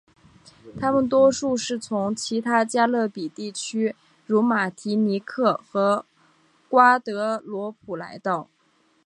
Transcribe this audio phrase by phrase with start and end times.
[0.79, 6.07] 他们多数是从其他加勒比地区如马提尼克和
[6.67, 8.49] 瓜德罗普来到。